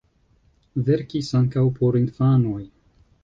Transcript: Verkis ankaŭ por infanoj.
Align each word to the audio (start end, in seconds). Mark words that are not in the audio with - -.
Verkis 0.87 1.29
ankaŭ 1.41 1.65
por 1.77 1.99
infanoj. 2.01 2.61